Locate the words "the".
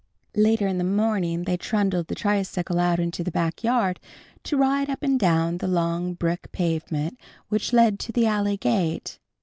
0.79-0.83, 2.07-2.15, 3.23-3.29, 5.59-5.67, 8.11-8.25